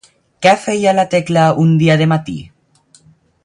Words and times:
Què 0.45 0.53
feia 0.61 0.93
la 1.01 1.05
Tecla 1.11 1.43
un 1.67 1.77
dia 1.83 2.01
de 2.03 2.11
matí? 2.15 2.39